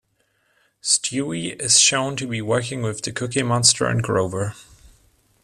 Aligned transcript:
Stewie 0.81 1.61
is 1.61 1.79
shown 1.79 2.15
to 2.15 2.25
be 2.25 2.41
working 2.41 2.81
with 2.81 3.03
the 3.03 3.11
Cookie 3.11 3.43
Monster 3.43 3.85
and 3.85 4.01
Grover. 4.01 4.55